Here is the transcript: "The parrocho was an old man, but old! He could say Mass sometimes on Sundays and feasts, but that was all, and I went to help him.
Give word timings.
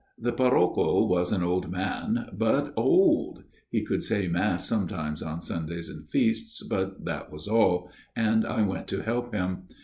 "The 0.27 0.33
parrocho 0.33 1.07
was 1.07 1.31
an 1.31 1.43
old 1.43 1.69
man, 1.71 2.31
but 2.35 2.73
old! 2.75 3.43
He 3.69 3.85
could 3.85 4.01
say 4.01 4.27
Mass 4.27 4.65
sometimes 4.67 5.21
on 5.21 5.41
Sundays 5.41 5.89
and 5.89 6.09
feasts, 6.09 6.63
but 6.63 7.05
that 7.05 7.31
was 7.31 7.47
all, 7.47 7.91
and 8.15 8.43
I 8.43 8.63
went 8.63 8.87
to 8.87 9.03
help 9.03 9.31
him. 9.31 9.67